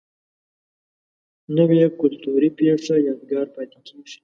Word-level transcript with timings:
نوې 1.57 1.79
کلتوري 1.99 2.49
پیښه 2.59 2.95
یادګار 3.07 3.47
پاتې 3.55 3.79
کېږي 3.87 4.17